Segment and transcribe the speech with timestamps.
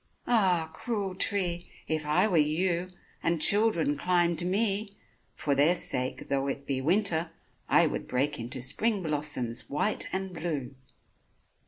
[0.25, 0.67] Ah!
[0.73, 1.69] cruel tree!
[1.87, 2.87] if I were you,
[3.21, 4.97] And children climbed me,
[5.35, 7.29] for their sake Though it be winter
[7.69, 10.73] I would break Into spring blossoms white and blue!